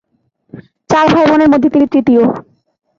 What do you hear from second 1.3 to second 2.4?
মধ্যে তিনি তৃতীয়।